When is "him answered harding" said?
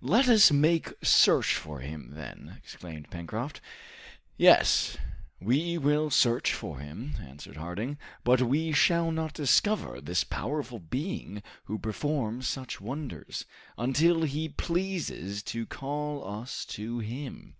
6.78-7.98